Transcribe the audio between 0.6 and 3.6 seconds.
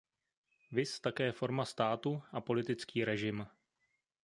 Viz také forma státu a politický režim.